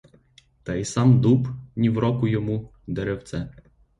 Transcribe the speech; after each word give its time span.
Та 0.63 0.75
й 0.75 0.85
сам 0.85 1.21
дуб, 1.21 1.47
нівроку 1.75 2.27
йому, 2.27 2.69
деревце. 2.87 3.51